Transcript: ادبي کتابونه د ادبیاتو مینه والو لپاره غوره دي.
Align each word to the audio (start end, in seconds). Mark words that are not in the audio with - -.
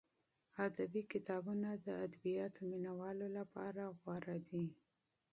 ادبي 0.65 1.01
کتابونه 1.11 1.69
د 1.85 1.87
ادبیاتو 2.05 2.61
مینه 2.69 2.91
والو 2.99 3.27
لپاره 3.37 3.83
غوره 3.99 4.37
دي. 4.47 4.63